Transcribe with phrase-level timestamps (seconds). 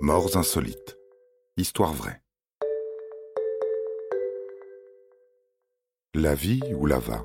[0.00, 0.98] Morts insolites.
[1.56, 2.20] Histoire vraie.
[6.12, 7.24] La vie ou lava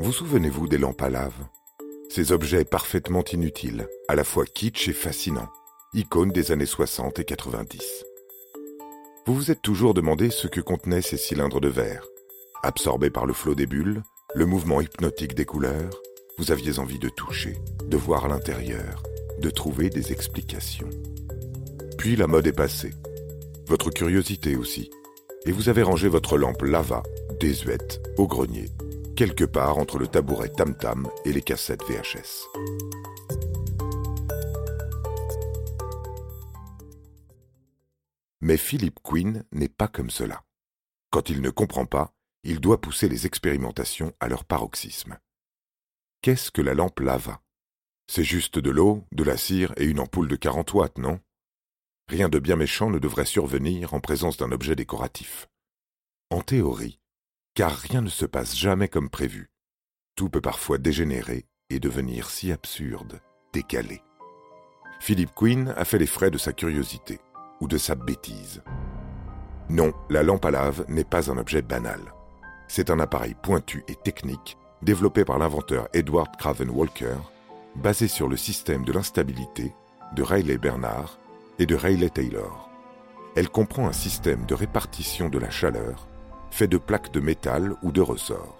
[0.00, 1.32] Vous souvenez-vous des lampes à lave?
[2.10, 5.48] Ces objets parfaitement inutiles, à la fois kitsch et fascinants,
[5.94, 8.04] icônes des années 60 et 90.
[9.24, 12.04] Vous vous êtes toujours demandé ce que contenaient ces cylindres de verre.
[12.62, 14.02] Absorbés par le flot des bulles,
[14.34, 15.98] le mouvement hypnotique des couleurs,
[16.38, 19.02] vous aviez envie de toucher, de voir l'intérieur,
[19.40, 20.88] de trouver des explications.
[21.98, 22.94] Puis la mode est passée.
[23.66, 24.88] Votre curiosité aussi.
[25.46, 27.02] Et vous avez rangé votre lampe lava,
[27.40, 28.70] désuète, au grenier,
[29.16, 32.46] quelque part entre le tabouret tam-tam et les cassettes VHS.
[38.40, 40.44] Mais Philip Quinn n'est pas comme cela.
[41.10, 45.18] Quand il ne comprend pas, il doit pousser les expérimentations à leur paroxysme.
[46.20, 47.40] Qu'est-ce que la lampe lava?
[48.08, 51.20] C'est juste de l'eau, de la cire et une ampoule de 40 watts, non?
[52.08, 55.46] Rien de bien méchant ne devrait survenir en présence d'un objet décoratif.
[56.30, 56.98] En théorie,
[57.54, 59.50] car rien ne se passe jamais comme prévu.
[60.16, 63.20] Tout peut parfois dégénérer et devenir si absurde,
[63.52, 64.02] décalé.
[65.00, 67.20] Philip Quinn a fait les frais de sa curiosité,
[67.60, 68.62] ou de sa bêtise.
[69.68, 72.00] Non, la lampe à lave n'est pas un objet banal.
[72.66, 77.16] C'est un appareil pointu et technique développé par l'inventeur Edward Craven Walker,
[77.76, 79.74] basé sur le système de l'instabilité
[80.14, 81.18] de Rayleigh-Bernard
[81.58, 82.70] et de Rayleigh-Taylor.
[83.36, 86.08] Elle comprend un système de répartition de la chaleur
[86.50, 88.58] fait de plaques de métal ou de ressorts.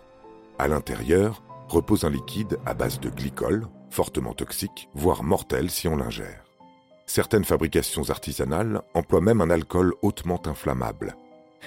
[0.59, 5.97] À l'intérieur repose un liquide à base de glycol, fortement toxique, voire mortel si on
[5.97, 6.45] l'ingère.
[7.07, 11.17] Certaines fabrications artisanales emploient même un alcool hautement inflammable.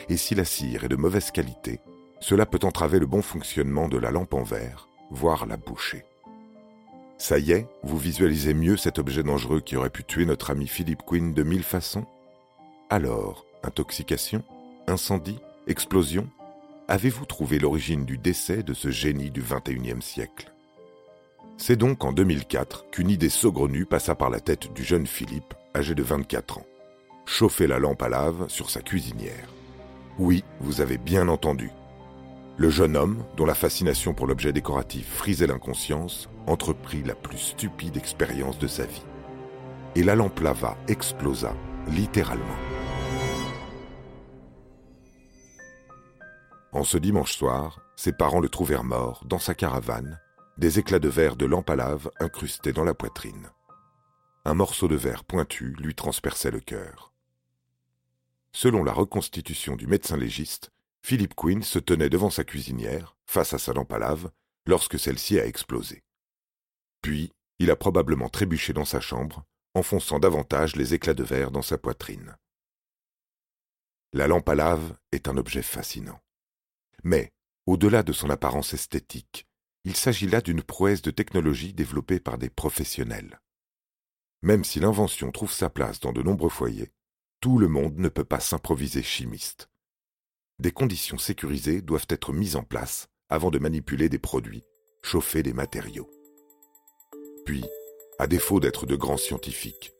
[0.07, 1.79] Et si la cire est de mauvaise qualité,
[2.21, 6.05] cela peut entraver le bon fonctionnement de la lampe en verre, voire la boucher.
[7.17, 10.67] Ça y est, vous visualisez mieux cet objet dangereux qui aurait pu tuer notre ami
[10.67, 12.05] Philip Quinn de mille façons
[12.89, 14.43] Alors, intoxication
[14.87, 16.27] Incendie Explosion
[16.87, 20.51] Avez-vous trouvé l'origine du décès de ce génie du XXIe siècle?
[21.57, 25.95] C'est donc en 2004 qu'une idée saugrenue passa par la tête du jeune Philippe, âgé
[25.95, 26.65] de 24 ans.
[27.25, 29.47] Chauffer la lampe à lave sur sa cuisinière.
[30.17, 31.69] Oui, vous avez bien entendu,
[32.61, 37.97] le jeune homme, dont la fascination pour l'objet décoratif frisait l'inconscience, entreprit la plus stupide
[37.97, 39.01] expérience de sa vie.
[39.95, 41.55] Et la lampe lava explosa,
[41.87, 42.45] littéralement.
[46.71, 50.19] En ce dimanche soir, ses parents le trouvèrent mort, dans sa caravane,
[50.59, 53.49] des éclats de verre de lampe à lave incrustés dans la poitrine.
[54.45, 57.11] Un morceau de verre pointu lui transperçait le cœur.
[58.53, 60.71] Selon la reconstitution du médecin légiste,
[61.03, 64.31] Philip Quinn se tenait devant sa cuisinière, face à sa lampe à lave,
[64.65, 66.03] lorsque celle-ci a explosé.
[67.01, 71.61] Puis, il a probablement trébuché dans sa chambre, enfonçant davantage les éclats de verre dans
[71.61, 72.35] sa poitrine.
[74.13, 76.19] La lampe à lave est un objet fascinant.
[77.03, 77.31] Mais,
[77.65, 79.47] au-delà de son apparence esthétique,
[79.83, 83.41] il s'agit là d'une prouesse de technologie développée par des professionnels.
[84.43, 86.91] Même si l'invention trouve sa place dans de nombreux foyers,
[87.39, 89.70] tout le monde ne peut pas s'improviser chimiste
[90.61, 94.63] des conditions sécurisées doivent être mises en place avant de manipuler des produits,
[95.01, 96.07] chauffer des matériaux.
[97.45, 97.65] Puis,
[98.19, 99.91] à défaut d'être de grands scientifiques,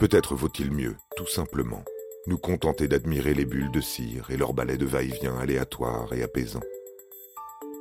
[0.00, 1.84] peut-être vaut-il mieux, tout simplement,
[2.26, 6.60] nous contenter d'admirer les bulles de cire et leurs balais de va-et-vient aléatoires et apaisants.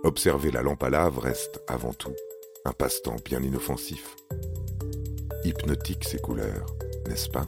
[0.04, 2.16] Observer la lampe à lave reste, avant tout,
[2.64, 4.16] un passe-temps bien inoffensif.
[5.44, 6.68] Hypnotique ces couleurs,
[7.08, 7.48] n'est-ce pas?